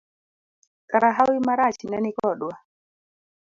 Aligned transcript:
Kara 0.89 1.11
hawi 1.17 1.39
marach 1.39 1.79
ne 1.85 1.97
ni 2.01 2.11
kodwa. 2.17 2.53